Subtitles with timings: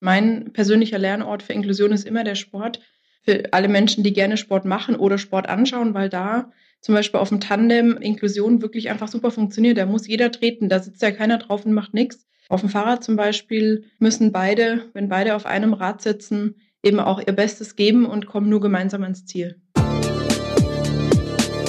[0.00, 2.80] Mein persönlicher Lernort für Inklusion ist immer der Sport.
[3.22, 7.30] Für alle Menschen, die gerne Sport machen oder Sport anschauen, weil da zum Beispiel auf
[7.30, 9.76] dem Tandem Inklusion wirklich einfach super funktioniert.
[9.76, 12.26] Da muss jeder treten, da sitzt ja keiner drauf und macht nichts.
[12.48, 17.20] Auf dem Fahrrad zum Beispiel müssen beide, wenn beide auf einem Rad sitzen, eben auch
[17.20, 19.60] ihr Bestes geben und kommen nur gemeinsam ans Ziel.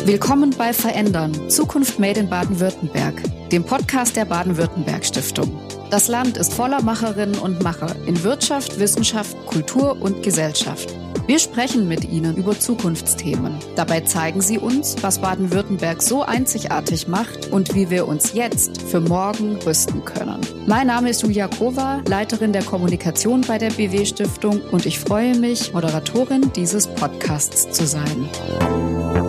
[0.05, 3.21] Willkommen bei Verändern, Zukunft Made in Baden-Württemberg,
[3.52, 5.68] dem Podcast der Baden-Württemberg Stiftung.
[5.89, 10.93] Das Land ist voller Macherinnen und Macher in Wirtschaft, Wissenschaft, Kultur und Gesellschaft.
[11.25, 13.57] Wir sprechen mit ihnen über Zukunftsthemen.
[13.75, 19.00] Dabei zeigen sie uns, was Baden-Württemberg so einzigartig macht und wie wir uns jetzt für
[19.00, 20.41] morgen rüsten können.
[20.67, 25.37] Mein Name ist Julia Kova, Leiterin der Kommunikation bei der BW Stiftung und ich freue
[25.37, 29.29] mich, Moderatorin dieses Podcasts zu sein.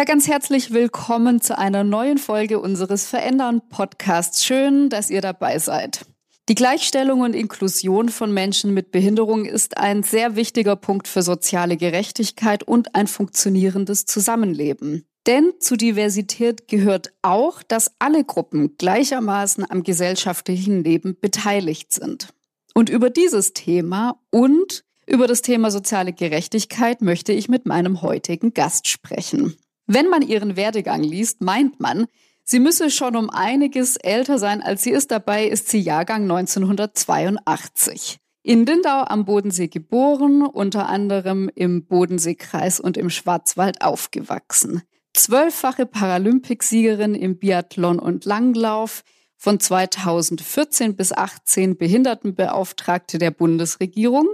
[0.00, 4.42] Ja, ganz herzlich willkommen zu einer neuen Folge unseres Verändern Podcasts.
[4.42, 6.06] Schön, dass ihr dabei seid.
[6.48, 11.76] Die Gleichstellung und Inklusion von Menschen mit Behinderung ist ein sehr wichtiger Punkt für soziale
[11.76, 15.04] Gerechtigkeit und ein funktionierendes Zusammenleben.
[15.26, 22.30] Denn zu Diversität gehört auch, dass alle Gruppen gleichermaßen am gesellschaftlichen Leben beteiligt sind.
[22.72, 28.54] Und über dieses Thema und über das Thema soziale Gerechtigkeit möchte ich mit meinem heutigen
[28.54, 29.56] Gast sprechen.
[29.92, 32.06] Wenn man ihren Werdegang liest, meint man,
[32.44, 35.10] Sie müsse schon um einiges älter sein, als sie ist.
[35.10, 38.18] Dabei ist sie Jahrgang 1982.
[38.42, 44.82] In Lindau am Bodensee geboren, unter anderem im Bodenseekreis und im Schwarzwald aufgewachsen.
[45.12, 49.02] Zwölffache Paralympicsiegerin im Biathlon und Langlauf,
[49.36, 54.28] von 2014 bis 18 Behindertenbeauftragte der Bundesregierung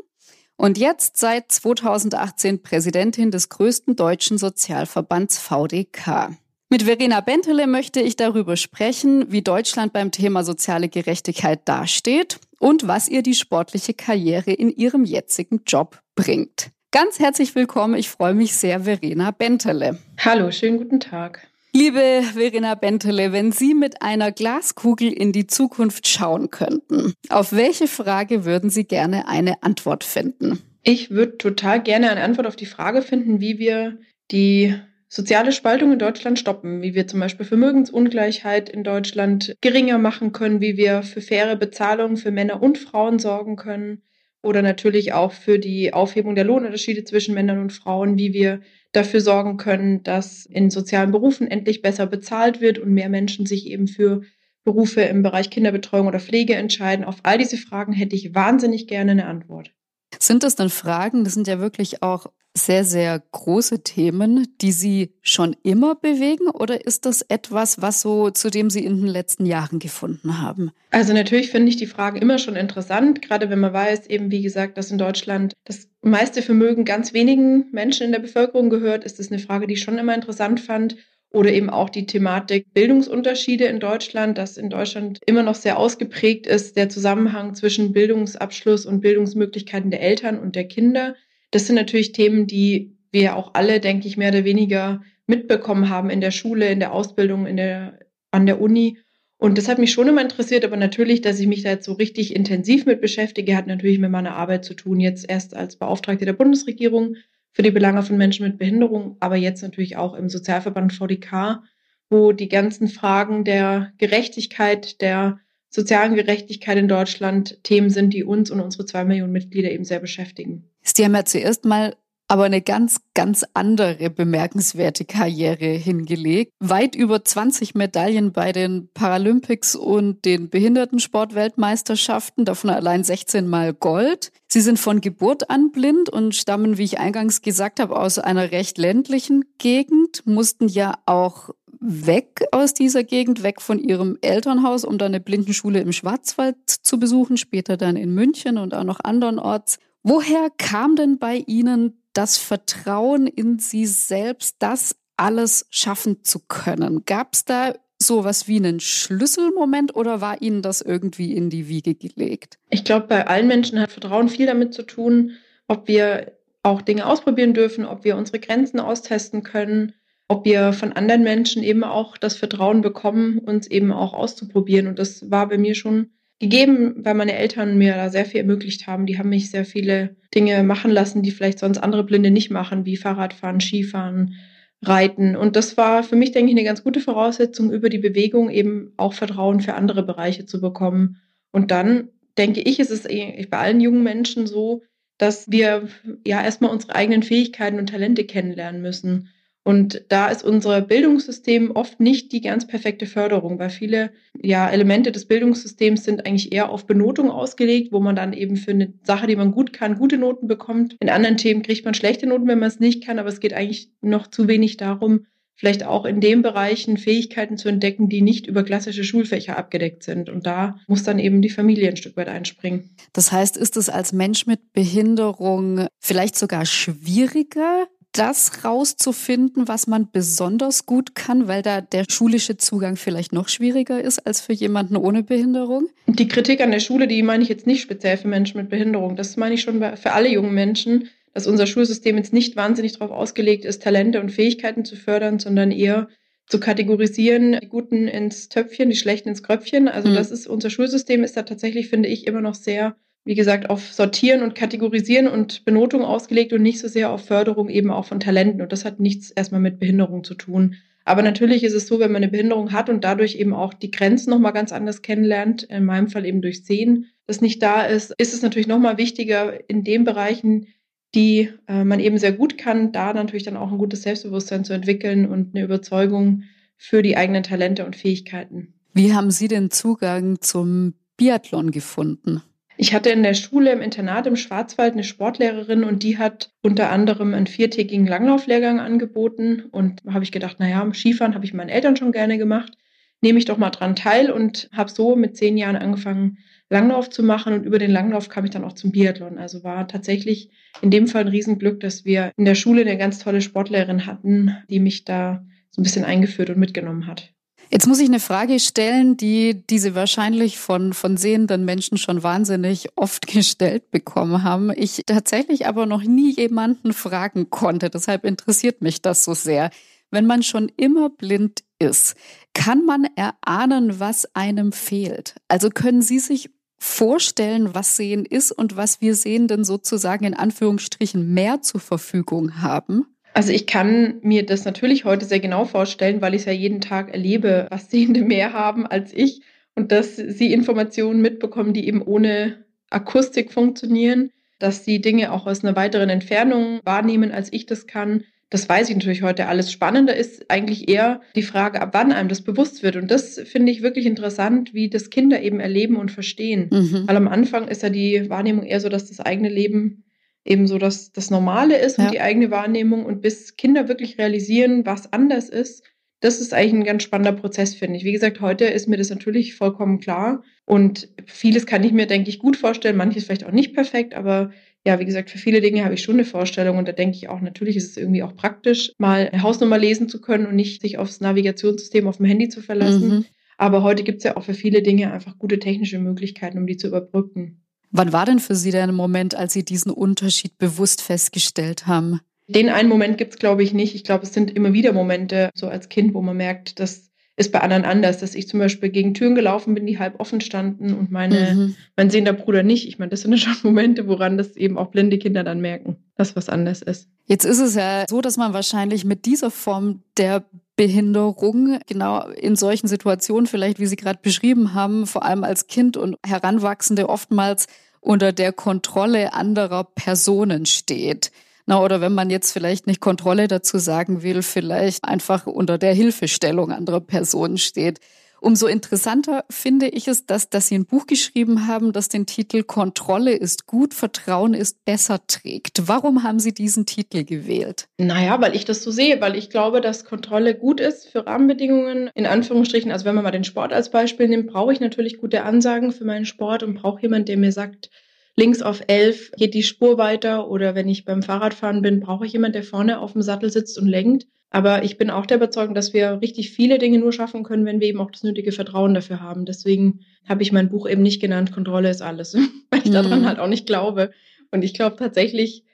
[0.56, 6.30] und jetzt seit 2018 Präsidentin des größten deutschen Sozialverbands VDK.
[6.68, 12.88] Mit Verena Bentele möchte ich darüber sprechen, wie Deutschland beim Thema soziale Gerechtigkeit dasteht und
[12.88, 16.70] was ihr die sportliche Karriere in ihrem jetzigen Job bringt.
[16.90, 17.94] Ganz herzlich willkommen.
[17.94, 19.98] Ich freue mich sehr, Verena Bentele.
[20.18, 21.46] Hallo, schönen guten Tag.
[21.76, 27.86] Liebe Verena Bentele, wenn Sie mit einer Glaskugel in die Zukunft schauen könnten, auf welche
[27.86, 30.58] Frage würden Sie gerne eine Antwort finden?
[30.82, 33.98] Ich würde total gerne eine Antwort auf die Frage finden, wie wir
[34.30, 34.74] die
[35.10, 40.62] soziale Spaltung in Deutschland stoppen, wie wir zum Beispiel Vermögensungleichheit in Deutschland geringer machen können,
[40.62, 44.00] wie wir für faire Bezahlung für Männer und Frauen sorgen können
[44.42, 49.20] oder natürlich auch für die Aufhebung der Lohnunterschiede zwischen Männern und Frauen, wie wir dafür
[49.20, 53.88] sorgen können, dass in sozialen Berufen endlich besser bezahlt wird und mehr Menschen sich eben
[53.88, 54.22] für
[54.64, 57.04] Berufe im Bereich Kinderbetreuung oder Pflege entscheiden.
[57.04, 59.72] Auf all diese Fragen hätte ich wahnsinnig gerne eine Antwort.
[60.18, 65.14] Sind das dann Fragen, das sind ja wirklich auch sehr, sehr große Themen, die Sie
[65.20, 69.46] schon immer bewegen oder ist das etwas, was so, zu dem Sie in den letzten
[69.46, 70.70] Jahren gefunden haben?
[70.90, 74.42] Also natürlich finde ich die Fragen immer schon interessant, gerade wenn man weiß, eben wie
[74.42, 79.18] gesagt, dass in Deutschland das meiste Vermögen ganz wenigen Menschen in der Bevölkerung gehört, ist
[79.18, 80.96] das eine Frage, die ich schon immer interessant fand.
[81.36, 86.46] Oder eben auch die Thematik Bildungsunterschiede in Deutschland, dass in Deutschland immer noch sehr ausgeprägt
[86.46, 91.14] ist, der Zusammenhang zwischen Bildungsabschluss und Bildungsmöglichkeiten der Eltern und der Kinder.
[91.50, 96.08] Das sind natürlich Themen, die wir auch alle, denke ich, mehr oder weniger mitbekommen haben
[96.08, 97.98] in der Schule, in der Ausbildung, in der,
[98.30, 98.96] an der Uni.
[99.36, 101.92] Und das hat mich schon immer interessiert, aber natürlich, dass ich mich da jetzt so
[101.92, 105.00] richtig intensiv mit beschäftige, hat natürlich mit meiner Arbeit zu tun.
[105.00, 107.16] Jetzt erst als Beauftragte der Bundesregierung
[107.56, 111.62] für die Belange von Menschen mit Behinderung, aber jetzt natürlich auch im Sozialverband VDK,
[112.10, 115.40] wo die ganzen Fragen der Gerechtigkeit, der
[115.70, 120.00] sozialen Gerechtigkeit in Deutschland Themen sind, die uns und unsere zwei Millionen Mitglieder eben sehr
[120.00, 120.70] beschäftigen.
[120.82, 121.96] Sie haben ja zuerst mal
[122.28, 126.52] aber eine ganz, ganz andere bemerkenswerte Karriere hingelegt.
[126.58, 134.32] Weit über 20 Medaillen bei den Paralympics und den Behindertensportweltmeisterschaften, davon allein 16 Mal Gold.
[134.48, 138.50] Sie sind von Geburt an blind und stammen, wie ich eingangs gesagt habe, aus einer
[138.50, 144.98] recht ländlichen Gegend, mussten ja auch weg aus dieser Gegend, weg von ihrem Elternhaus, um
[144.98, 149.78] dann eine Blindenschule im Schwarzwald zu besuchen, später dann in München und auch noch andernorts.
[150.02, 157.04] Woher kam denn bei Ihnen das Vertrauen in Sie selbst, das alles schaffen zu können?
[157.04, 161.94] Gab es da sowas wie einen Schlüsselmoment oder war Ihnen das irgendwie in die Wiege
[161.94, 162.58] gelegt?
[162.70, 165.32] Ich glaube, bei allen Menschen hat Vertrauen viel damit zu tun,
[165.68, 166.32] ob wir
[166.62, 169.94] auch Dinge ausprobieren dürfen, ob wir unsere Grenzen austesten können,
[170.28, 174.88] ob wir von anderen Menschen eben auch das Vertrauen bekommen, uns eben auch auszuprobieren.
[174.88, 178.86] Und das war bei mir schon gegeben, weil meine Eltern mir da sehr viel ermöglicht
[178.86, 179.06] haben.
[179.06, 182.84] Die haben mich sehr viele Dinge machen lassen, die vielleicht sonst andere Blinde nicht machen,
[182.84, 184.34] wie Fahrradfahren, Skifahren,
[184.82, 185.36] reiten.
[185.36, 188.92] Und das war für mich, denke ich, eine ganz gute Voraussetzung, über die Bewegung eben
[188.96, 191.22] auch Vertrauen für andere Bereiche zu bekommen.
[191.52, 194.82] Und dann denke ich, ist es bei allen jungen Menschen so,
[195.18, 195.88] dass wir
[196.26, 199.30] ja erstmal unsere eigenen Fähigkeiten und Talente kennenlernen müssen.
[199.66, 205.10] Und da ist unser Bildungssystem oft nicht die ganz perfekte Förderung, weil viele ja, Elemente
[205.10, 209.26] des Bildungssystems sind eigentlich eher auf Benotung ausgelegt, wo man dann eben für eine Sache,
[209.26, 210.94] die man gut kann, gute Noten bekommt.
[211.00, 213.54] In anderen Themen kriegt man schlechte Noten, wenn man es nicht kann, aber es geht
[213.54, 215.26] eigentlich noch zu wenig darum,
[215.56, 220.28] vielleicht auch in den Bereichen Fähigkeiten zu entdecken, die nicht über klassische Schulfächer abgedeckt sind.
[220.28, 222.90] Und da muss dann eben die Familie ein Stück weit einspringen.
[223.12, 230.10] Das heißt, ist es als Mensch mit Behinderung vielleicht sogar schwieriger, das rauszufinden, was man
[230.10, 234.96] besonders gut kann, weil da der schulische Zugang vielleicht noch schwieriger ist als für jemanden
[234.96, 235.88] ohne Behinderung?
[236.06, 239.16] Die Kritik an der Schule, die meine ich jetzt nicht speziell für Menschen mit Behinderung.
[239.16, 243.10] Das meine ich schon für alle jungen Menschen, dass unser Schulsystem jetzt nicht wahnsinnig darauf
[243.10, 246.08] ausgelegt ist, Talente und Fähigkeiten zu fördern, sondern eher
[246.46, 249.88] zu kategorisieren, die Guten ins Töpfchen, die Schlechten ins Kröpfchen.
[249.88, 250.14] Also mhm.
[250.14, 252.96] das ist unser Schulsystem ist da tatsächlich, finde ich, immer noch sehr
[253.26, 257.68] wie gesagt, auf Sortieren und Kategorisieren und Benotung ausgelegt und nicht so sehr auf Förderung
[257.68, 258.62] eben auch von Talenten.
[258.62, 260.76] Und das hat nichts erstmal mit Behinderung zu tun.
[261.04, 263.90] Aber natürlich ist es so, wenn man eine Behinderung hat und dadurch eben auch die
[263.90, 268.14] Grenzen nochmal ganz anders kennenlernt, in meinem Fall eben durch Sehen, das nicht da ist,
[268.16, 270.68] ist es natürlich nochmal wichtiger, in den Bereichen,
[271.14, 274.72] die äh, man eben sehr gut kann, da natürlich dann auch ein gutes Selbstbewusstsein zu
[274.72, 276.44] entwickeln und eine Überzeugung
[276.76, 278.74] für die eigenen Talente und Fähigkeiten.
[278.92, 282.42] Wie haben Sie den Zugang zum Biathlon gefunden?
[282.78, 286.90] Ich hatte in der Schule im Internat im Schwarzwald eine Sportlehrerin und die hat unter
[286.90, 289.64] anderem einen viertägigen Langlauflehrgang angeboten.
[289.70, 292.76] Und da habe ich gedacht, naja, Skifahren habe ich meinen Eltern schon gerne gemacht.
[293.22, 296.38] Nehme ich doch mal dran teil und habe so mit zehn Jahren angefangen,
[296.68, 297.54] Langlauf zu machen.
[297.54, 299.38] Und über den Langlauf kam ich dann auch zum Biathlon.
[299.38, 300.50] Also war tatsächlich
[300.82, 304.54] in dem Fall ein Riesenglück, dass wir in der Schule eine ganz tolle Sportlehrerin hatten,
[304.68, 307.32] die mich da so ein bisschen eingeführt und mitgenommen hat.
[307.70, 312.88] Jetzt muss ich eine Frage stellen, die diese wahrscheinlich von, von sehenden Menschen schon wahnsinnig
[312.96, 314.70] oft gestellt bekommen haben.
[314.74, 317.90] Ich tatsächlich aber noch nie jemanden fragen konnte.
[317.90, 319.70] Deshalb interessiert mich das so sehr.
[320.10, 322.14] Wenn man schon immer blind ist,
[322.54, 325.34] kann man erahnen, was einem fehlt?
[325.48, 331.34] Also können Sie sich vorstellen, was Sehen ist und was wir Sehenden sozusagen in Anführungsstrichen
[331.34, 333.06] mehr zur Verfügung haben?
[333.36, 336.80] Also ich kann mir das natürlich heute sehr genau vorstellen, weil ich es ja jeden
[336.80, 339.42] Tag erlebe, was Sehende mehr haben als ich
[339.74, 345.62] und dass sie Informationen mitbekommen, die eben ohne Akustik funktionieren, dass sie Dinge auch aus
[345.62, 348.24] einer weiteren Entfernung wahrnehmen, als ich das kann.
[348.48, 349.70] Das weiß ich natürlich heute alles.
[349.70, 352.96] Spannender ist eigentlich eher die Frage, ab wann einem das bewusst wird.
[352.96, 356.70] Und das finde ich wirklich interessant, wie das Kinder eben erleben und verstehen.
[356.70, 357.02] Mhm.
[357.06, 360.04] Weil am Anfang ist ja die Wahrnehmung eher so, dass das eigene Leben
[360.46, 362.10] eben so das, das Normale ist und ja.
[362.10, 363.04] die eigene Wahrnehmung.
[363.04, 365.84] Und bis Kinder wirklich realisieren, was anders ist,
[366.20, 368.04] das ist eigentlich ein ganz spannender Prozess, finde ich.
[368.04, 370.42] Wie gesagt, heute ist mir das natürlich vollkommen klar.
[370.64, 374.50] Und vieles kann ich mir, denke ich, gut vorstellen, manches vielleicht auch nicht perfekt, aber
[374.86, 377.28] ja, wie gesagt, für viele Dinge habe ich schon eine Vorstellung und da denke ich
[377.28, 380.80] auch, natürlich ist es irgendwie auch praktisch, mal eine Hausnummer lesen zu können und nicht
[380.80, 383.08] sich aufs Navigationssystem auf dem Handy zu verlassen.
[383.08, 383.24] Mhm.
[383.58, 386.76] Aber heute gibt es ja auch für viele Dinge einfach gute technische Möglichkeiten, um die
[386.76, 387.65] zu überbrücken.
[387.96, 392.20] Wann war denn für Sie der Moment, als Sie diesen Unterschied bewusst festgestellt haben?
[392.46, 393.94] Den einen Moment gibt es, glaube ich, nicht.
[393.94, 397.52] Ich glaube, es sind immer wieder Momente, so als Kind, wo man merkt, das ist
[397.52, 400.94] bei anderen anders, dass ich zum Beispiel gegen Türen gelaufen bin, die halb offen standen
[400.94, 401.76] und meine, mhm.
[401.96, 402.86] mein sehender Bruder nicht.
[402.86, 405.96] Ich meine, das sind ja schon Momente, woran das eben auch blinde Kinder dann merken,
[406.16, 407.08] dass was anders ist.
[407.24, 410.44] Jetzt ist es ja so, dass man wahrscheinlich mit dieser Form der
[410.76, 415.96] Behinderung, genau in solchen Situationen vielleicht, wie Sie gerade beschrieben haben, vor allem als Kind
[415.96, 417.66] und Heranwachsende oftmals
[418.06, 421.32] unter der Kontrolle anderer Personen steht.
[421.66, 425.92] Na, oder wenn man jetzt vielleicht nicht Kontrolle dazu sagen will, vielleicht einfach unter der
[425.92, 427.98] Hilfestellung anderer Personen steht.
[428.40, 432.62] Umso interessanter finde ich es, dass, dass Sie ein Buch geschrieben haben, das den Titel
[432.62, 435.88] Kontrolle ist gut, Vertrauen ist besser trägt.
[435.88, 437.88] Warum haben Sie diesen Titel gewählt?
[437.98, 442.10] Naja, weil ich das so sehe, weil ich glaube, dass Kontrolle gut ist für Rahmenbedingungen.
[442.14, 445.42] In Anführungsstrichen, also wenn man mal den Sport als Beispiel nimmt, brauche ich natürlich gute
[445.42, 447.90] Ansagen für meinen Sport und brauche jemanden, der mir sagt,
[448.36, 452.32] links auf elf geht die Spur weiter oder wenn ich beim Fahrradfahren bin, brauche ich
[452.32, 454.26] jemanden, der vorne auf dem Sattel sitzt und lenkt.
[454.50, 457.80] Aber ich bin auch der Überzeugung, dass wir richtig viele Dinge nur schaffen können, wenn
[457.80, 459.44] wir eben auch das nötige Vertrauen dafür haben.
[459.44, 462.34] Deswegen habe ich mein Buch eben nicht genannt, Kontrolle ist alles,
[462.70, 462.94] weil ich mhm.
[462.94, 464.12] daran halt auch nicht glaube.
[464.52, 465.64] Und ich glaube tatsächlich,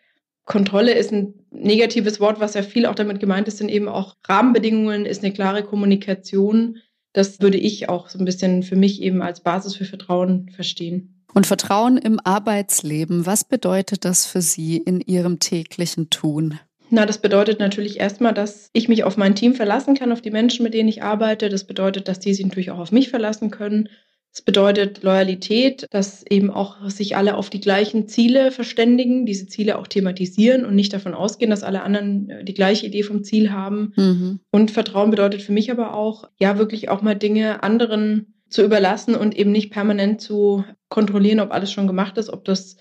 [0.45, 4.17] Kontrolle ist ein negatives Wort, was ja viel auch damit gemeint ist, sind eben auch
[4.26, 6.79] Rahmenbedingungen, ist eine klare Kommunikation.
[7.12, 11.25] Das würde ich auch so ein bisschen für mich eben als Basis für Vertrauen verstehen.
[11.35, 16.59] Und Vertrauen im Arbeitsleben, was bedeutet das für Sie in Ihrem täglichen Tun?
[16.94, 20.30] Na, das bedeutet natürlich erstmal, dass ich mich auf mein Team verlassen kann, auf die
[20.30, 21.49] Menschen, mit denen ich arbeite.
[21.49, 23.88] Das bedeutet, dass die sich natürlich auch auf mich verlassen können.
[24.30, 29.78] Das bedeutet Loyalität, dass eben auch sich alle auf die gleichen Ziele verständigen, diese Ziele
[29.78, 33.52] auch thematisieren und nicht davon ausgehen, dass alle anderen äh, die gleiche Idee vom Ziel
[33.52, 33.94] haben.
[33.96, 34.40] Mhm.
[34.50, 39.14] Und Vertrauen bedeutet für mich aber auch, ja, wirklich auch mal Dinge anderen zu überlassen
[39.14, 42.76] und eben nicht permanent zu kontrollieren, ob alles schon gemacht ist, ob das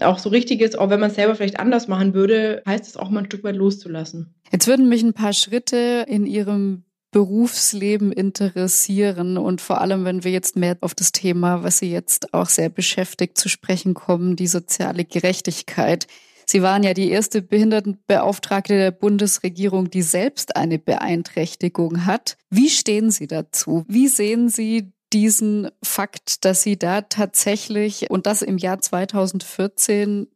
[0.00, 2.96] auch so richtig ist, auch wenn man es selber vielleicht anders machen würde, heißt es
[2.96, 4.34] auch mal ein Stück weit loszulassen.
[4.52, 10.30] Jetzt würden mich ein paar Schritte in Ihrem Berufsleben interessieren und vor allem, wenn wir
[10.30, 14.46] jetzt mehr auf das Thema, was Sie jetzt auch sehr beschäftigt zu sprechen kommen, die
[14.46, 16.06] soziale Gerechtigkeit.
[16.46, 22.36] Sie waren ja die erste Behindertenbeauftragte der Bundesregierung, die selbst eine Beeinträchtigung hat.
[22.48, 23.84] Wie stehen Sie dazu?
[23.88, 30.28] Wie sehen Sie diesen Fakt, dass sie da tatsächlich und das im Jahr 2014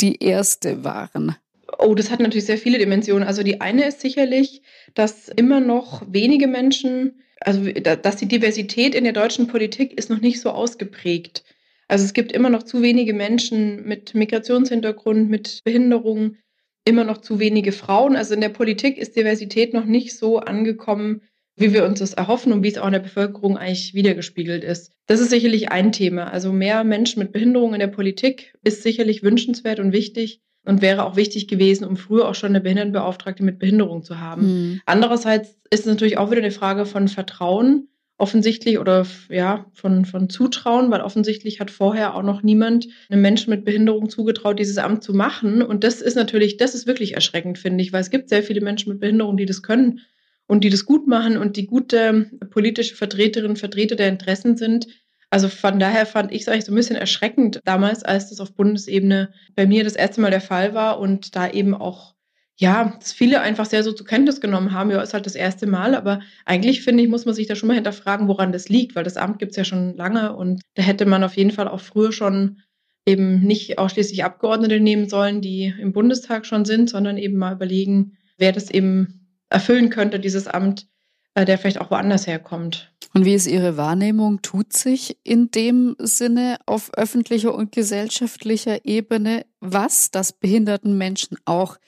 [0.00, 1.36] die erste waren?
[1.78, 3.26] Oh, das hat natürlich sehr viele Dimensionen.
[3.26, 4.62] Also die eine ist sicherlich,
[4.94, 10.20] dass immer noch wenige Menschen, also dass die Diversität in der deutschen Politik ist noch
[10.20, 11.44] nicht so ausgeprägt.
[11.88, 16.36] Also es gibt immer noch zu wenige Menschen mit Migrationshintergrund, mit Behinderung,
[16.84, 18.16] immer noch zu wenige Frauen.
[18.16, 21.22] Also in der Politik ist Diversität noch nicht so angekommen,
[21.56, 24.92] wie wir uns das erhoffen und wie es auch in der Bevölkerung eigentlich wiedergespiegelt ist.
[25.06, 26.24] Das ist sicherlich ein Thema.
[26.24, 31.04] Also mehr Menschen mit Behinderung in der Politik ist sicherlich wünschenswert und wichtig und wäre
[31.04, 34.46] auch wichtig gewesen, um früher auch schon eine Behindertenbeauftragte mit Behinderung zu haben.
[34.46, 34.80] Mhm.
[34.86, 40.30] Andererseits ist es natürlich auch wieder eine Frage von Vertrauen offensichtlich oder ja von, von
[40.30, 45.02] Zutrauen, weil offensichtlich hat vorher auch noch niemand einem Menschen mit Behinderung zugetraut, dieses Amt
[45.02, 45.62] zu machen.
[45.62, 48.60] Und das ist natürlich, das ist wirklich erschreckend, finde ich, weil es gibt sehr viele
[48.60, 50.00] Menschen mit Behinderung, die das können
[50.46, 54.86] und die das gut machen und die gute politische Vertreterinnen, Vertreter der Interessen sind.
[55.30, 58.54] Also von daher fand ich es eigentlich so ein bisschen erschreckend damals, als das auf
[58.54, 62.14] Bundesebene bei mir das erste Mal der Fall war und da eben auch,
[62.56, 65.66] ja, dass viele einfach sehr so zur Kenntnis genommen haben, ja, ist halt das erste
[65.66, 68.94] Mal, aber eigentlich finde ich, muss man sich da schon mal hinterfragen, woran das liegt,
[68.94, 71.66] weil das Amt gibt es ja schon lange und da hätte man auf jeden Fall
[71.66, 72.60] auch früher schon
[73.06, 78.16] eben nicht ausschließlich Abgeordnete nehmen sollen, die im Bundestag schon sind, sondern eben mal überlegen,
[78.38, 80.86] wer das eben erfüllen könnte, dieses Amt,
[81.34, 82.92] äh, der vielleicht auch woanders herkommt.
[83.12, 84.42] Und wie ist Ihre Wahrnehmung?
[84.42, 91.78] Tut sich in dem Sinne auf öffentlicher und gesellschaftlicher Ebene was, dass behinderten Menschen auch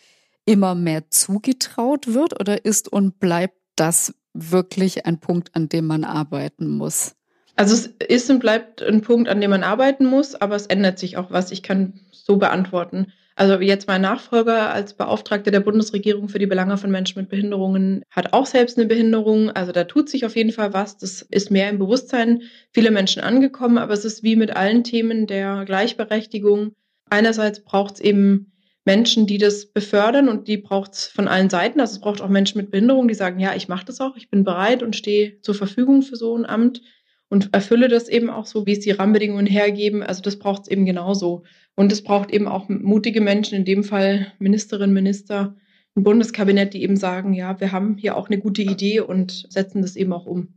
[0.45, 2.41] immer mehr zugetraut wird?
[2.41, 7.17] Oder ist und bleibt das wirklich ein Punkt, an dem man arbeiten muss?
[7.57, 10.99] Also es ist und bleibt ein Punkt, an dem man arbeiten muss, aber es ändert
[10.99, 11.51] sich auch was.
[11.51, 13.13] Ich kann so beantworten.
[13.39, 18.03] Also jetzt mein Nachfolger als Beauftragter der Bundesregierung für die Belange von Menschen mit Behinderungen
[18.11, 19.51] hat auch selbst eine Behinderung.
[19.51, 20.97] Also da tut sich auf jeden Fall was.
[20.97, 25.27] Das ist mehr im Bewusstsein vieler Menschen angekommen, aber es ist wie mit allen Themen
[25.27, 26.73] der Gleichberechtigung.
[27.11, 28.53] Einerseits braucht es eben
[28.87, 31.79] Menschen, die das befördern und die braucht es von allen Seiten.
[31.79, 34.31] Also es braucht auch Menschen mit Behinderung, die sagen, ja, ich mache das auch, ich
[34.31, 36.81] bin bereit und stehe zur Verfügung für so ein Amt
[37.29, 40.03] und erfülle das eben auch so, wie es die Rahmenbedingungen hergeben.
[40.03, 41.43] Also das braucht es eben genauso.
[41.75, 45.57] Und es braucht eben auch mutige Menschen, in dem Fall Ministerinnen, Minister,
[45.97, 49.83] ein Bundeskabinett, die eben sagen, ja, wir haben hier auch eine gute Idee und setzen
[49.83, 50.55] das eben auch um.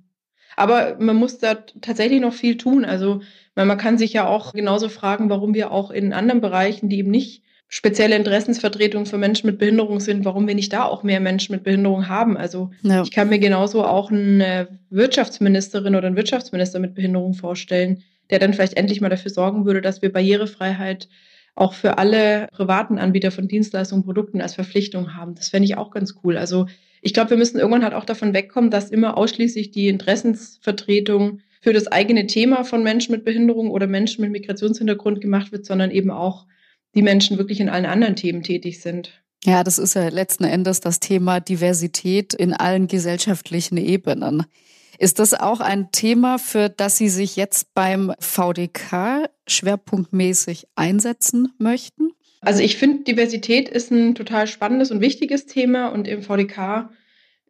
[0.56, 2.84] Aber man muss da tatsächlich noch viel tun.
[2.84, 3.22] Also
[3.56, 7.12] man kann sich ja auch genauso fragen, warum wir auch in anderen Bereichen, die eben
[7.12, 11.54] nicht spezielle Interessensvertretung für Menschen mit Behinderung sind, warum wir nicht da auch mehr Menschen
[11.54, 12.36] mit Behinderung haben.
[12.36, 13.04] Also ja.
[13.04, 18.54] ich kann mir genauso auch eine Wirtschaftsministerin oder einen Wirtschaftsminister mit Behinderung vorstellen, der dann
[18.54, 21.08] vielleicht endlich mal dafür sorgen würde, dass wir Barrierefreiheit
[21.54, 25.36] auch für alle privaten Anbieter von Dienstleistungen Produkten als Verpflichtung haben.
[25.36, 26.38] Das fände ich auch ganz cool.
[26.38, 26.66] Also
[27.04, 31.74] ich glaube, wir müssen irgendwann halt auch davon wegkommen, dass immer ausschließlich die Interessensvertretung für
[31.74, 36.10] das eigene Thema von Menschen mit Behinderung oder Menschen mit Migrationshintergrund gemacht wird, sondern eben
[36.10, 36.48] auch
[36.96, 39.22] die Menschen wirklich in allen anderen Themen tätig sind.
[39.46, 44.46] Ja, das ist ja letzten Endes das Thema Diversität in allen gesellschaftlichen Ebenen.
[44.98, 52.12] Ist das auch ein Thema, für das Sie sich jetzt beim VDK schwerpunktmäßig einsetzen möchten?
[52.42, 56.90] Also ich finde, Diversität ist ein total spannendes und wichtiges Thema und im VDK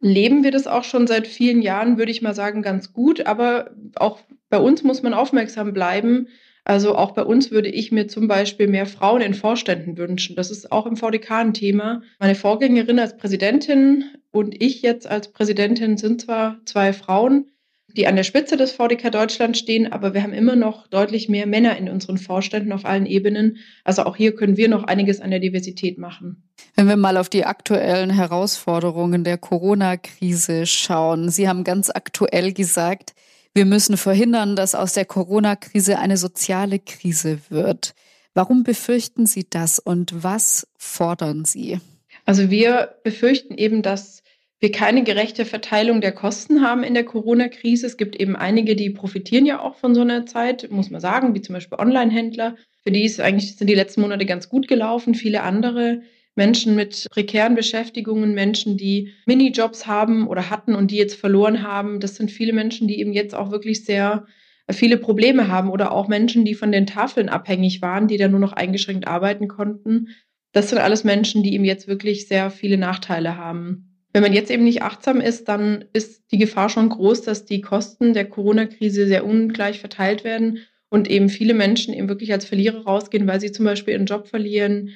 [0.00, 3.26] leben wir das auch schon seit vielen Jahren, würde ich mal sagen, ganz gut.
[3.26, 6.28] Aber auch bei uns muss man aufmerksam bleiben,
[6.64, 10.36] also auch bei uns würde ich mir zum Beispiel mehr Frauen in Vorständen wünschen.
[10.36, 12.02] Das ist auch im VDK ein Thema.
[12.18, 17.50] Meine Vorgängerin als Präsidentin und ich jetzt als Präsidentin sind zwar zwei Frauen,
[17.96, 21.46] die an der Spitze des VDK Deutschland stehen, aber wir haben immer noch deutlich mehr
[21.46, 23.58] Männer in unseren Vorständen auf allen Ebenen.
[23.84, 26.48] Also auch hier können wir noch einiges an der Diversität machen.
[26.76, 31.30] Wenn wir mal auf die aktuellen Herausforderungen der Corona-Krise schauen.
[31.30, 33.14] Sie haben ganz aktuell gesagt,
[33.54, 37.94] wir müssen verhindern, dass aus der Corona-Krise eine soziale Krise wird.
[38.34, 41.80] Warum befürchten Sie das und was fordern Sie?
[42.26, 44.22] Also wir befürchten eben, dass
[44.60, 47.86] wir keine gerechte Verteilung der Kosten haben in der Corona-Krise.
[47.86, 51.34] Es gibt eben einige, die profitieren ja auch von so einer Zeit, muss man sagen,
[51.34, 52.56] wie zum Beispiel Online-Händler.
[52.82, 55.14] Für die ist eigentlich sind die letzten Monate ganz gut gelaufen.
[55.14, 56.02] Viele andere
[56.36, 62.00] Menschen mit prekären Beschäftigungen, Menschen, die Minijobs haben oder hatten und die jetzt verloren haben.
[62.00, 64.26] Das sind viele Menschen, die eben jetzt auch wirklich sehr
[64.70, 68.40] viele Probleme haben oder auch Menschen, die von den Tafeln abhängig waren, die dann nur
[68.40, 70.08] noch eingeschränkt arbeiten konnten.
[70.52, 73.90] Das sind alles Menschen, die eben jetzt wirklich sehr viele Nachteile haben.
[74.12, 77.60] Wenn man jetzt eben nicht achtsam ist, dann ist die Gefahr schon groß, dass die
[77.60, 80.58] Kosten der Corona-Krise sehr ungleich verteilt werden
[80.88, 84.26] und eben viele Menschen eben wirklich als Verlierer rausgehen, weil sie zum Beispiel ihren Job
[84.26, 84.90] verlieren,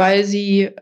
[0.00, 0.72] weil sie äh,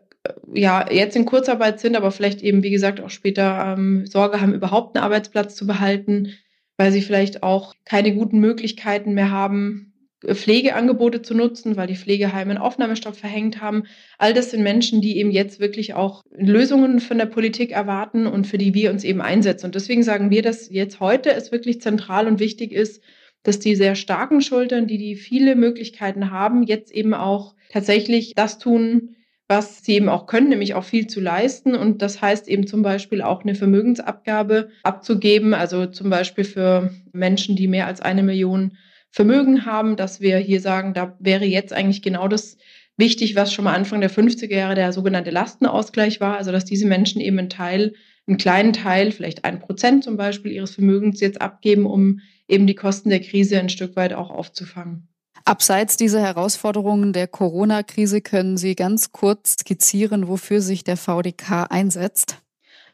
[0.55, 4.55] ja jetzt in Kurzarbeit sind, aber vielleicht eben, wie gesagt, auch später ähm, Sorge haben,
[4.55, 6.35] überhaupt einen Arbeitsplatz zu behalten,
[6.77, 9.93] weil sie vielleicht auch keine guten Möglichkeiten mehr haben,
[10.25, 13.85] Pflegeangebote zu nutzen, weil die Pflegeheime einen Aufnahmestopp verhängt haben.
[14.19, 18.47] All das sind Menschen, die eben jetzt wirklich auch Lösungen von der Politik erwarten und
[18.47, 19.67] für die wir uns eben einsetzen.
[19.67, 23.03] Und deswegen sagen wir, dass jetzt heute es wirklich zentral und wichtig ist,
[23.49, 28.59] dass die sehr starken Schultern, die die viele Möglichkeiten haben, jetzt eben auch tatsächlich das
[28.59, 29.17] tun,
[29.49, 31.75] was sie eben auch können, nämlich auch viel zu leisten.
[31.75, 37.57] Und das heißt eben zum Beispiel auch eine Vermögensabgabe abzugeben, also zum Beispiel für Menschen,
[37.57, 38.77] die mehr als eine Million
[39.11, 42.59] Vermögen haben, dass wir hier sagen, da wäre jetzt eigentlich genau das
[42.99, 46.87] wichtig, was schon mal Anfang der 50er Jahre der sogenannte Lastenausgleich war, also dass diese
[46.87, 47.95] Menschen eben einen Teil,
[48.29, 52.75] einen kleinen Teil, vielleicht ein Prozent zum Beispiel ihres Vermögens jetzt abgeben, um eben die
[52.75, 55.09] Kosten der Krise ein Stück weit auch aufzufangen.
[55.45, 62.39] Abseits dieser Herausforderungen der Corona-Krise können Sie ganz kurz skizzieren, wofür sich der VDK einsetzt?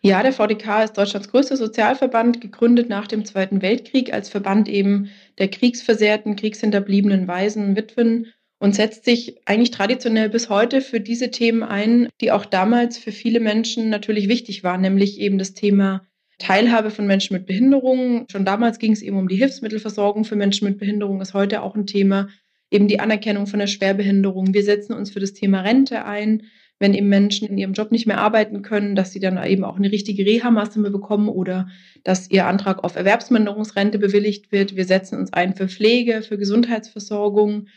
[0.03, 5.09] Ja, der VDK ist Deutschlands größter Sozialverband, gegründet nach dem Zweiten Weltkrieg als Verband eben
[5.39, 8.27] der kriegsversehrten, kriegshinterbliebenen Waisen, Witwen
[8.65, 13.13] und setzt sich eigentlich traditionell bis heute für diese Themen ein, die auch damals für
[13.13, 16.07] viele Menschen natürlich wichtig waren, nämlich eben das Thema
[16.39, 18.25] Teilhabe von Menschen mit Behinderungen.
[18.33, 21.75] Schon damals ging es eben um die Hilfsmittelversorgung für Menschen mit Behinderung, ist heute auch
[21.75, 22.29] ein Thema,
[22.71, 24.55] eben die Anerkennung von der Schwerbehinderung.
[24.55, 26.45] Wir setzen uns für das Thema Rente ein
[26.81, 29.77] wenn eben Menschen in ihrem Job nicht mehr arbeiten können, dass sie dann eben auch
[29.77, 31.69] eine richtige Reha-Maßnahme bekommen oder
[32.03, 34.75] dass ihr Antrag auf Erwerbsminderungsrente bewilligt wird.
[34.75, 37.69] Wir setzen uns ein für Pflege, für Gesundheitsversorgung.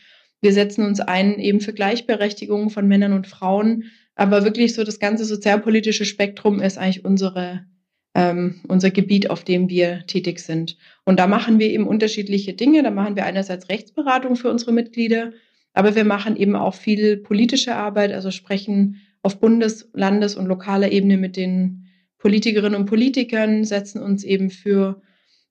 [0.47, 3.91] Wir setzen uns ein eben für Gleichberechtigung von Männern und Frauen.
[4.15, 7.65] Aber wirklich so das ganze sozialpolitische Spektrum ist eigentlich unsere,
[8.15, 10.77] ähm, unser Gebiet, auf dem wir tätig sind.
[11.03, 12.81] Und da machen wir eben unterschiedliche Dinge.
[12.81, 15.33] Da machen wir einerseits Rechtsberatung für unsere Mitglieder.
[15.73, 20.93] Aber wir machen eben auch viel politische Arbeit, also sprechen auf Bundes-, Landes- und lokaler
[20.93, 21.87] Ebene mit den
[22.19, 25.01] Politikerinnen und Politikern, setzen uns eben für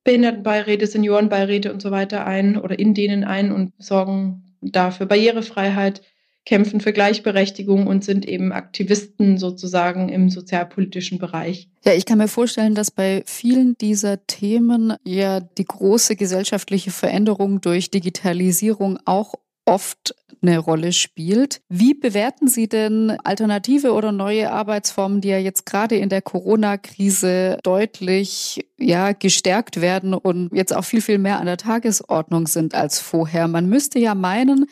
[0.05, 6.03] Behindertenbeiräte, Seniorenbeiräte und so weiter ein oder in denen ein und sorgen dafür Barrierefreiheit,
[6.47, 11.69] kämpfen für Gleichberechtigung und sind eben Aktivisten sozusagen im sozialpolitischen Bereich.
[11.85, 17.61] Ja, ich kann mir vorstellen, dass bei vielen dieser Themen ja die große gesellschaftliche Veränderung
[17.61, 19.35] durch Digitalisierung auch
[19.67, 21.61] oft eine Rolle spielt.
[21.69, 27.59] Wie bewerten Sie denn alternative oder neue Arbeitsformen, die ja jetzt gerade in der Corona-Krise
[27.63, 33.01] deutlich ja, gestärkt werden und jetzt auch viel, viel mehr an der Tagesordnung sind als
[33.01, 33.49] vorher?
[33.49, 34.67] Man müsste ja meinen,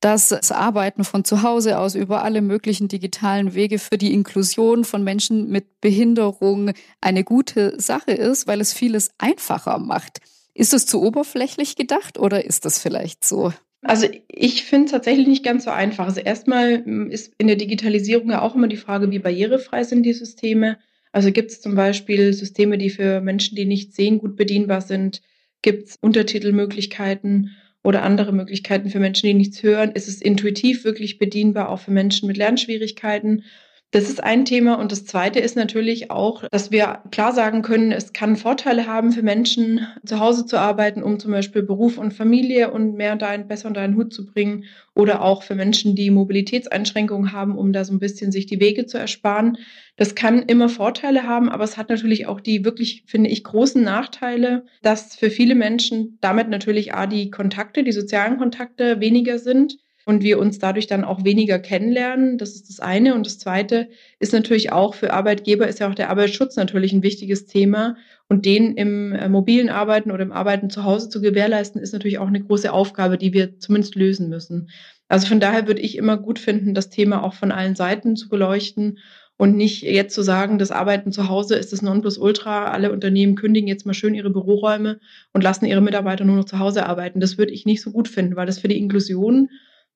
[0.00, 4.84] dass das Arbeiten von zu Hause aus über alle möglichen digitalen Wege für die Inklusion
[4.84, 10.20] von Menschen mit Behinderung eine gute Sache ist, weil es vieles einfacher macht.
[10.54, 13.52] Ist es zu oberflächlich gedacht oder ist das vielleicht so?
[13.82, 16.06] Also ich finde es tatsächlich nicht ganz so einfach.
[16.06, 20.02] Also erstmal hm, ist in der Digitalisierung ja auch immer die Frage, wie barrierefrei sind
[20.02, 20.78] die Systeme.
[21.12, 25.22] Also gibt es zum Beispiel Systeme, die für Menschen, die nicht sehen, gut bedienbar sind?
[25.62, 29.92] Gibt es Untertitelmöglichkeiten oder andere Möglichkeiten für Menschen, die nichts hören?
[29.92, 33.44] Ist es intuitiv wirklich bedienbar, auch für Menschen mit Lernschwierigkeiten?
[33.92, 34.78] Das ist ein Thema.
[34.78, 39.10] Und das zweite ist natürlich auch, dass wir klar sagen können, es kann Vorteile haben
[39.10, 43.26] für Menschen, zu Hause zu arbeiten, um zum Beispiel Beruf und Familie und mehr unter
[43.26, 44.64] einen, besser unter einen Hut zu bringen.
[44.94, 48.86] Oder auch für Menschen, die Mobilitätseinschränkungen haben, um da so ein bisschen sich die Wege
[48.86, 49.58] zu ersparen.
[49.96, 53.82] Das kann immer Vorteile haben, aber es hat natürlich auch die wirklich, finde ich, großen
[53.82, 59.78] Nachteile, dass für viele Menschen damit natürlich A, die Kontakte, die sozialen Kontakte weniger sind
[60.06, 62.38] und wir uns dadurch dann auch weniger kennenlernen.
[62.38, 63.14] Das ist das eine.
[63.14, 67.02] Und das zweite ist natürlich auch für Arbeitgeber ist ja auch der Arbeitsschutz natürlich ein
[67.02, 67.96] wichtiges Thema.
[68.28, 72.18] Und den im äh, mobilen Arbeiten oder im Arbeiten zu Hause zu gewährleisten, ist natürlich
[72.18, 74.70] auch eine große Aufgabe, die wir zumindest lösen müssen.
[75.08, 78.28] Also von daher würde ich immer gut finden, das Thema auch von allen Seiten zu
[78.28, 78.98] beleuchten
[79.40, 82.66] und nicht jetzt zu sagen, das Arbeiten zu Hause ist das Nonplusultra.
[82.66, 85.00] Alle Unternehmen kündigen jetzt mal schön ihre Büroräume
[85.32, 87.20] und lassen ihre Mitarbeiter nur noch zu Hause arbeiten.
[87.20, 89.48] Das würde ich nicht so gut finden, weil das für die Inklusion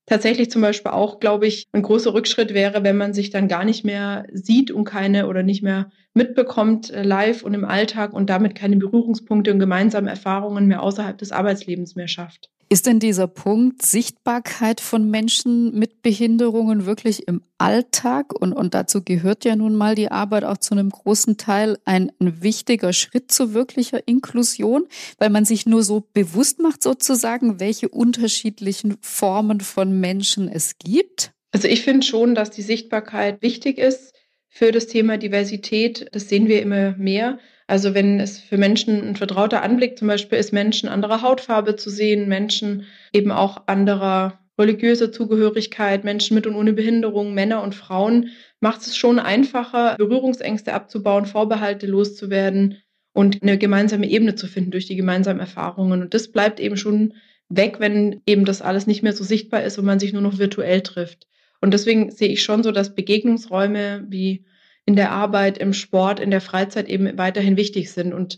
[0.06, 3.64] tatsächlich zum Beispiel auch, glaube ich, ein großer Rückschritt wäre, wenn man sich dann gar
[3.64, 8.30] nicht mehr sieht und keine oder nicht mehr mitbekommt äh, live und im Alltag und
[8.30, 12.50] damit keine Berührungspunkte und gemeinsame Erfahrungen mehr außerhalb des Arbeitslebens mehr schafft.
[12.68, 19.02] Ist denn dieser Punkt Sichtbarkeit von Menschen mit Behinderungen wirklich im Alltag und, und dazu
[19.02, 23.30] gehört ja nun mal die Arbeit auch zu einem großen Teil ein, ein wichtiger Schritt
[23.30, 24.86] zu wirklicher Inklusion,
[25.18, 31.32] weil man sich nur so bewusst macht sozusagen, welche unterschiedlichen Formen von Menschen es gibt?
[31.52, 34.14] Also ich finde schon, dass die Sichtbarkeit wichtig ist
[34.54, 36.06] für das Thema Diversität.
[36.12, 37.38] Das sehen wir immer mehr.
[37.66, 41.90] Also wenn es für Menschen ein vertrauter Anblick zum Beispiel ist, Menschen anderer Hautfarbe zu
[41.90, 48.28] sehen, Menschen eben auch anderer religiöser Zugehörigkeit, Menschen mit und ohne Behinderung, Männer und Frauen,
[48.60, 52.78] macht es schon einfacher, Berührungsängste abzubauen, Vorbehalte loszuwerden
[53.12, 56.02] und eine gemeinsame Ebene zu finden durch die gemeinsamen Erfahrungen.
[56.02, 57.14] Und das bleibt eben schon
[57.48, 60.38] weg, wenn eben das alles nicht mehr so sichtbar ist und man sich nur noch
[60.38, 61.26] virtuell trifft.
[61.64, 64.44] Und deswegen sehe ich schon so, dass Begegnungsräume wie
[64.84, 68.12] in der Arbeit, im Sport, in der Freizeit eben weiterhin wichtig sind.
[68.12, 68.36] Und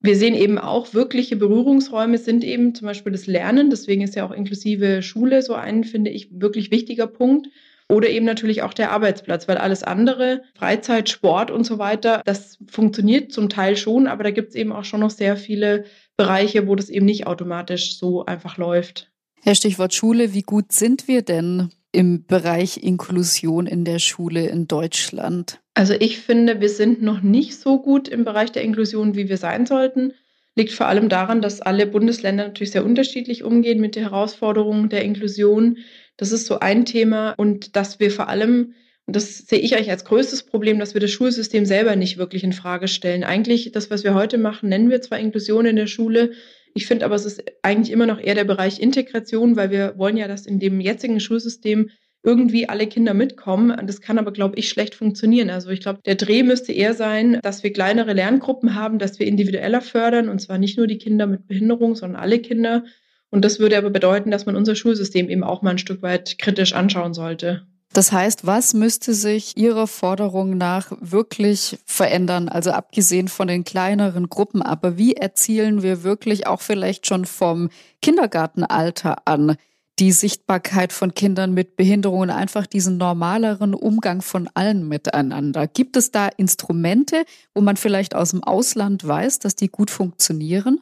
[0.00, 3.70] wir sehen eben auch, wirkliche Berührungsräume sind eben zum Beispiel das Lernen.
[3.70, 7.48] Deswegen ist ja auch inklusive Schule so ein, finde ich, wirklich wichtiger Punkt.
[7.88, 12.58] Oder eben natürlich auch der Arbeitsplatz, weil alles andere, Freizeit, Sport und so weiter, das
[12.70, 15.84] funktioniert zum Teil schon, aber da gibt es eben auch schon noch sehr viele
[16.16, 19.10] Bereiche, wo das eben nicht automatisch so einfach läuft.
[19.42, 24.68] Herr Stichwort Schule, wie gut sind wir denn im Bereich Inklusion in der Schule in
[24.68, 25.60] Deutschland?
[25.74, 29.36] Also ich finde, wir sind noch nicht so gut im Bereich der Inklusion, wie wir
[29.36, 30.12] sein sollten.
[30.54, 35.04] Liegt vor allem daran, dass alle Bundesländer natürlich sehr unterschiedlich umgehen mit der Herausforderung der
[35.04, 35.78] Inklusion.
[36.16, 38.74] Das ist so ein Thema und dass wir vor allem
[39.08, 42.44] und das sehe ich eigentlich als größtes Problem, dass wir das Schulsystem selber nicht wirklich
[42.44, 43.24] in Frage stellen.
[43.24, 46.32] Eigentlich, das, was wir heute machen, nennen wir zwar Inklusion in der Schule.
[46.74, 50.16] Ich finde aber, es ist eigentlich immer noch eher der Bereich Integration, weil wir wollen
[50.16, 51.90] ja, dass in dem jetzigen Schulsystem
[52.22, 53.74] irgendwie alle Kinder mitkommen.
[53.86, 55.50] Das kann aber, glaube ich, schlecht funktionieren.
[55.50, 59.26] Also ich glaube, der Dreh müsste eher sein, dass wir kleinere Lerngruppen haben, dass wir
[59.26, 62.84] individueller fördern und zwar nicht nur die Kinder mit Behinderung, sondern alle Kinder.
[63.30, 66.38] Und das würde aber bedeuten, dass man unser Schulsystem eben auch mal ein Stück weit
[66.38, 67.66] kritisch anschauen sollte.
[67.98, 72.48] Das heißt, was müsste sich Ihrer Forderung nach wirklich verändern?
[72.48, 77.70] Also abgesehen von den kleineren Gruppen, aber wie erzielen wir wirklich auch vielleicht schon vom
[78.00, 79.56] Kindergartenalter an
[79.98, 85.66] die Sichtbarkeit von Kindern mit Behinderungen, einfach diesen normaleren Umgang von allen miteinander.
[85.66, 90.78] Gibt es da Instrumente, wo man vielleicht aus dem Ausland weiß, dass die gut funktionieren?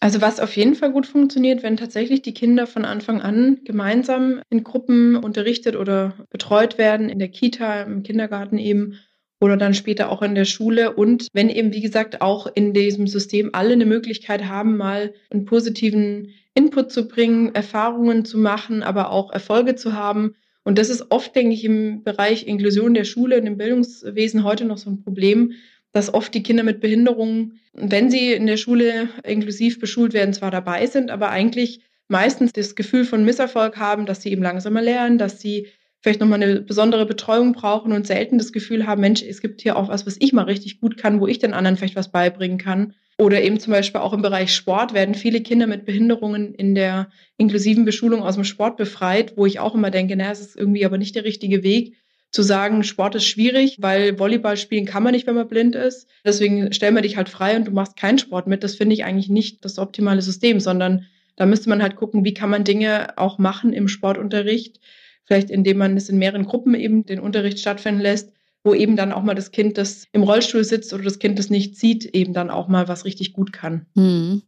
[0.00, 4.42] Also was auf jeden Fall gut funktioniert, wenn tatsächlich die Kinder von Anfang an gemeinsam
[4.50, 8.98] in Gruppen unterrichtet oder betreut werden, in der Kita, im Kindergarten eben
[9.40, 13.06] oder dann später auch in der Schule und wenn eben, wie gesagt, auch in diesem
[13.06, 19.10] System alle eine Möglichkeit haben, mal einen positiven Input zu bringen, Erfahrungen zu machen, aber
[19.10, 20.34] auch Erfolge zu haben.
[20.64, 24.64] Und das ist oft, denke ich, im Bereich Inklusion der Schule und im Bildungswesen heute
[24.64, 25.52] noch so ein Problem,
[25.96, 30.50] dass oft die Kinder mit Behinderungen, wenn sie in der Schule inklusiv beschult werden, zwar
[30.50, 35.16] dabei sind, aber eigentlich meistens das Gefühl von Misserfolg haben, dass sie eben langsamer lernen,
[35.16, 35.68] dass sie
[36.02, 39.76] vielleicht nochmal eine besondere Betreuung brauchen und selten das Gefühl haben, Mensch, es gibt hier
[39.76, 42.58] auch was, was ich mal richtig gut kann, wo ich den anderen vielleicht was beibringen
[42.58, 42.92] kann.
[43.16, 47.08] Oder eben zum Beispiel auch im Bereich Sport werden viele Kinder mit Behinderungen in der
[47.38, 50.84] inklusiven Beschulung aus dem Sport befreit, wo ich auch immer denke, naja, es ist irgendwie
[50.84, 51.94] aber nicht der richtige Weg,
[52.36, 56.06] zu sagen, Sport ist schwierig, weil Volleyball spielen kann man nicht, wenn man blind ist.
[56.22, 58.62] Deswegen stellen wir dich halt frei und du machst keinen Sport mit.
[58.62, 62.34] Das finde ich eigentlich nicht das optimale System, sondern da müsste man halt gucken, wie
[62.34, 64.80] kann man Dinge auch machen im Sportunterricht.
[65.24, 69.12] Vielleicht indem man es in mehreren Gruppen eben den Unterricht stattfinden lässt, wo eben dann
[69.12, 72.34] auch mal das Kind, das im Rollstuhl sitzt oder das Kind, das nicht sieht, eben
[72.34, 73.86] dann auch mal was richtig gut kann.
[73.96, 74.42] Hm.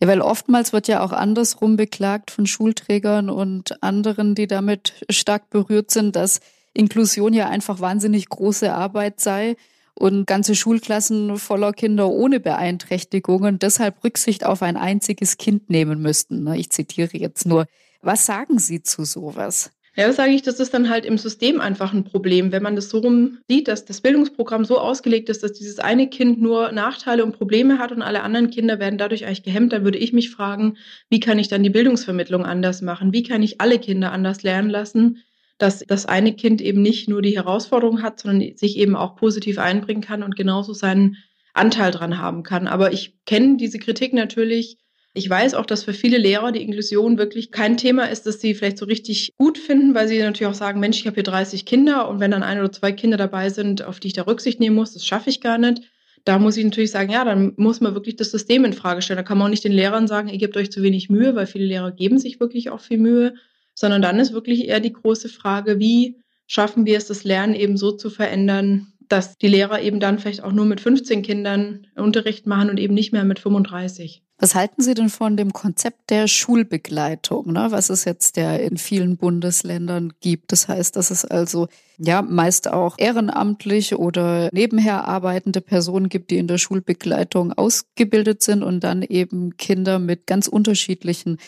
[0.00, 5.50] Ja, weil oftmals wird ja auch andersrum beklagt von Schulträgern und anderen, die damit stark
[5.50, 6.38] berührt sind, dass
[6.74, 9.56] Inklusion ja einfach wahnsinnig große Arbeit sei
[9.94, 16.46] und ganze Schulklassen voller Kinder ohne Beeinträchtigungen deshalb Rücksicht auf ein einziges Kind nehmen müssten.
[16.54, 17.66] Ich zitiere jetzt nur.
[18.00, 19.70] Was sagen Sie zu sowas?
[19.94, 22.50] Ja, das sage ich, das ist dann halt im System einfach ein Problem.
[22.50, 26.08] Wenn man das so rum sieht, dass das Bildungsprogramm so ausgelegt ist, dass dieses eine
[26.08, 29.84] Kind nur Nachteile und Probleme hat und alle anderen Kinder werden dadurch eigentlich gehemmt, dann
[29.84, 30.78] würde ich mich fragen,
[31.10, 33.12] wie kann ich dann die Bildungsvermittlung anders machen?
[33.12, 35.18] Wie kann ich alle Kinder anders lernen lassen?
[35.62, 39.58] Dass das eine Kind eben nicht nur die Herausforderung hat, sondern sich eben auch positiv
[39.58, 41.16] einbringen kann und genauso seinen
[41.54, 42.66] Anteil dran haben kann.
[42.66, 44.78] Aber ich kenne diese Kritik natürlich
[45.14, 48.54] ich weiß auch, dass für viele Lehrer die Inklusion wirklich kein Thema ist, das sie
[48.54, 51.66] vielleicht so richtig gut finden, weil sie natürlich auch sagen, Mensch, ich habe hier 30
[51.66, 54.58] Kinder und wenn dann ein oder zwei Kinder dabei sind, auf die ich da Rücksicht
[54.58, 55.82] nehmen muss, das schaffe ich gar nicht.
[56.24, 59.18] Da muss ich natürlich sagen, ja, dann muss man wirklich das System in Frage stellen.
[59.18, 61.46] Da kann man auch nicht den Lehrern sagen, ihr gebt euch zu wenig Mühe, weil
[61.46, 63.34] viele Lehrer geben sich wirklich auch viel Mühe.
[63.74, 67.76] Sondern dann ist wirklich eher die große Frage, wie schaffen wir es, das Lernen eben
[67.76, 72.46] so zu verändern, dass die Lehrer eben dann vielleicht auch nur mit 15 Kindern Unterricht
[72.46, 74.22] machen und eben nicht mehr mit 35.
[74.38, 77.68] Was halten Sie denn von dem Konzept der Schulbegleitung, ne?
[77.70, 80.50] was es jetzt ja in vielen Bundesländern gibt?
[80.50, 86.38] Das heißt, dass es also ja meist auch ehrenamtlich oder nebenher arbeitende Personen gibt, die
[86.38, 91.38] in der Schulbegleitung ausgebildet sind und dann eben Kinder mit ganz unterschiedlichen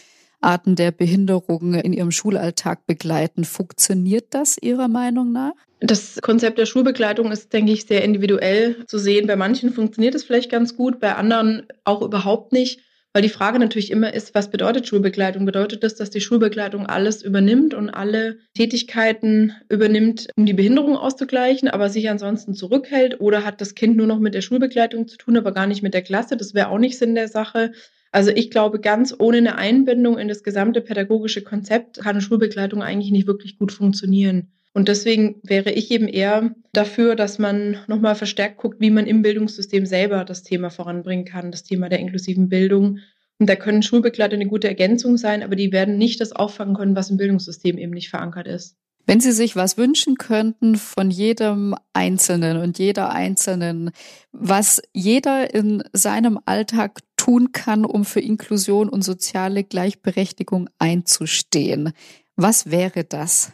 [0.45, 3.45] Arten der Behinderung in ihrem Schulalltag begleiten.
[3.45, 5.53] Funktioniert das Ihrer Meinung nach?
[5.81, 9.27] Das Konzept der Schulbegleitung ist, denke ich, sehr individuell zu sehen.
[9.27, 12.81] Bei manchen funktioniert es vielleicht ganz gut, bei anderen auch überhaupt nicht.
[13.15, 15.47] Weil die Frage natürlich immer ist, was bedeutet Schulbegleitung?
[15.47, 21.69] Bedeutet das, dass die Schulbegleitung alles übernimmt und alle Tätigkeiten übernimmt, um die Behinderung auszugleichen,
[21.69, 23.21] aber sich ansonsten zurückhält?
[23.21, 25.95] Oder hat das Kind nur noch mit der Schulbegleitung zu tun, aber gar nicht mit
[25.95, 26.37] der Klasse?
[26.37, 27.71] Das wäre auch nicht Sinn der Sache.
[28.15, 33.11] Also ich glaube, ganz ohne eine Einbindung in das gesamte pädagogische Konzept kann Schulbegleitung eigentlich
[33.11, 34.53] nicht wirklich gut funktionieren.
[34.73, 39.23] Und deswegen wäre ich eben eher dafür, dass man nochmal verstärkt guckt, wie man im
[39.23, 43.01] Bildungssystem selber das Thema voranbringen kann, das Thema der inklusiven Bildung.
[43.41, 46.95] Und da können Schulbegleiter eine gute Ergänzung sein, aber die werden nicht das auffangen können,
[46.95, 48.77] was im Bildungssystem eben nicht verankert ist.
[49.07, 53.91] Wenn Sie sich was wünschen könnten von jedem Einzelnen und jeder Einzelnen,
[54.33, 61.93] was jeder in seinem Alltag tun kann, um für Inklusion und soziale Gleichberechtigung einzustehen,
[62.37, 63.53] was wäre das?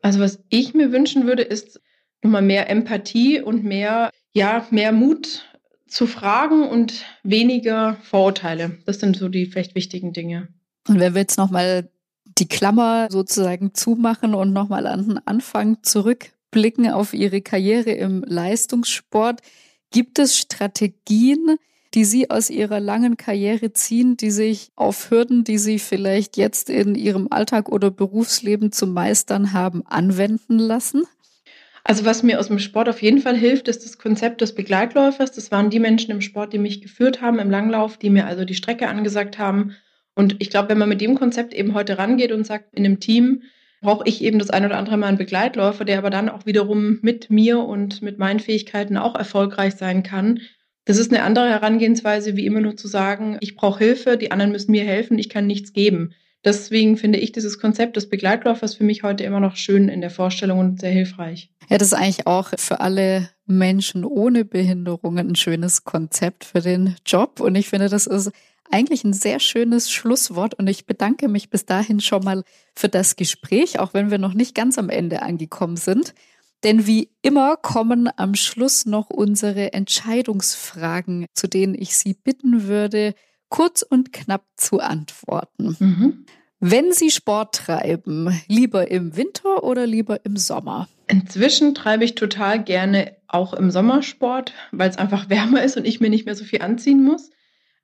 [0.00, 1.80] Also was ich mir wünschen würde, ist
[2.22, 5.44] nochmal mehr Empathie und mehr, ja, mehr Mut
[5.88, 8.78] zu fragen und weniger Vorurteile.
[8.86, 10.48] Das sind so die vielleicht wichtigen Dinge.
[10.88, 11.90] Und wenn wir jetzt nochmal
[12.38, 19.40] die Klammer sozusagen zumachen und nochmal an den Anfang zurückblicken auf Ihre Karriere im Leistungssport,
[19.90, 21.56] gibt es Strategien,
[21.94, 26.68] die Sie aus Ihrer langen Karriere ziehen, die sich auf Hürden, die Sie vielleicht jetzt
[26.68, 31.04] in Ihrem Alltag oder Berufsleben zu meistern haben, anwenden lassen?
[31.84, 35.32] Also was mir aus dem Sport auf jeden Fall hilft, ist das Konzept des Begleitläufers.
[35.32, 38.44] Das waren die Menschen im Sport, die mich geführt haben im Langlauf, die mir also
[38.46, 39.76] die Strecke angesagt haben.
[40.14, 43.00] Und ich glaube, wenn man mit dem Konzept eben heute rangeht und sagt, in einem
[43.00, 43.42] Team
[43.80, 46.98] brauche ich eben das ein oder andere Mal einen Begleitläufer, der aber dann auch wiederum
[47.02, 50.40] mit mir und mit meinen Fähigkeiten auch erfolgreich sein kann,
[50.84, 54.52] das ist eine andere Herangehensweise, wie immer nur zu sagen, ich brauche Hilfe, die anderen
[54.52, 56.14] müssen mir helfen, ich kann nichts geben.
[56.44, 60.10] Deswegen finde ich dieses Konzept des Begleitlaufers für mich heute immer noch schön in der
[60.10, 61.50] Vorstellung und sehr hilfreich.
[61.70, 66.96] Ja, das ist eigentlich auch für alle Menschen ohne Behinderungen ein schönes Konzept für den
[67.06, 67.40] Job.
[67.40, 68.30] Und ich finde, das ist
[68.70, 70.54] eigentlich ein sehr schönes Schlusswort.
[70.54, 74.34] Und ich bedanke mich bis dahin schon mal für das Gespräch, auch wenn wir noch
[74.34, 76.14] nicht ganz am Ende angekommen sind.
[76.62, 83.14] Denn wie immer kommen am Schluss noch unsere Entscheidungsfragen, zu denen ich Sie bitten würde,
[83.54, 85.76] kurz und knapp zu antworten.
[85.78, 86.26] Mhm.
[86.58, 90.88] Wenn Sie Sport treiben, lieber im Winter oder lieber im Sommer?
[91.06, 96.00] Inzwischen treibe ich total gerne auch im Sommersport, weil es einfach wärmer ist und ich
[96.00, 97.30] mir nicht mehr so viel anziehen muss.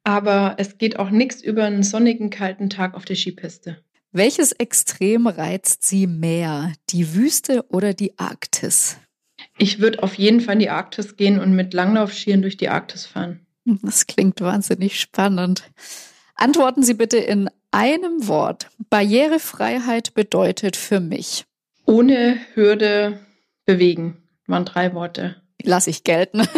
[0.02, 3.84] Aber es geht auch nichts über einen sonnigen, kalten Tag auf der Skipiste.
[4.10, 8.96] Welches Extrem reizt Sie mehr, die Wüste oder die Arktis?
[9.56, 13.06] Ich würde auf jeden Fall in die Arktis gehen und mit Langlaufschieren durch die Arktis
[13.06, 13.46] fahren.
[13.82, 15.62] Das klingt wahnsinnig spannend.
[16.34, 18.70] Antworten Sie bitte in einem Wort.
[18.88, 21.44] Barrierefreiheit bedeutet für mich.
[21.86, 23.20] Ohne Hürde
[23.66, 24.22] bewegen.
[24.40, 25.36] Das waren drei Worte.
[25.62, 26.42] Lass ich gelten.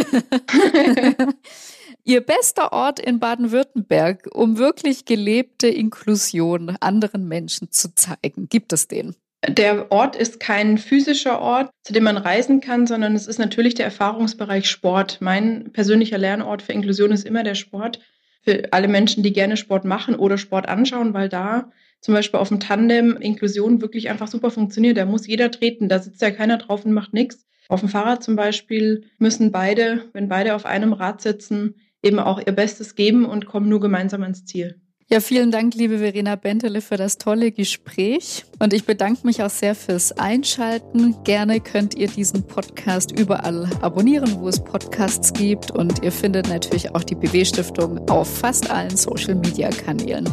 [2.05, 8.49] Ihr bester Ort in Baden-Württemberg, um wirklich gelebte Inklusion anderen Menschen zu zeigen.
[8.49, 9.15] Gibt es den?
[9.49, 13.75] Der Ort ist kein physischer Ort, zu dem man reisen kann, sondern es ist natürlich
[13.75, 15.19] der Erfahrungsbereich Sport.
[15.21, 17.99] Mein persönlicher Lernort für Inklusion ist immer der Sport.
[18.43, 22.49] Für alle Menschen, die gerne Sport machen oder Sport anschauen, weil da zum Beispiel auf
[22.49, 24.97] dem Tandem Inklusion wirklich einfach super funktioniert.
[24.97, 27.45] Da muss jeder treten, da sitzt ja keiner drauf und macht nichts.
[27.69, 32.41] Auf dem Fahrrad zum Beispiel müssen beide, wenn beide auf einem Rad sitzen, eben auch
[32.45, 34.81] ihr Bestes geben und kommen nur gemeinsam ans Ziel.
[35.13, 38.47] Ja, vielen Dank, liebe Verena Bentele, für das tolle Gespräch.
[38.61, 41.17] Und ich bedanke mich auch sehr fürs Einschalten.
[41.23, 45.71] Gerne könnt ihr diesen Podcast überall abonnieren, wo es Podcasts gibt.
[45.71, 50.31] Und ihr findet natürlich auch die BW-Stiftung auf fast allen Social-Media-Kanälen.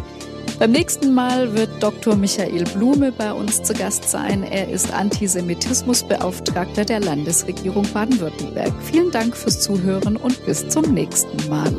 [0.59, 2.15] Beim nächsten Mal wird Dr.
[2.15, 4.43] Michael Blume bei uns zu Gast sein.
[4.43, 8.71] Er ist Antisemitismusbeauftragter der Landesregierung Baden-Württemberg.
[8.89, 11.73] Vielen Dank fürs Zuhören und bis zum nächsten Mal.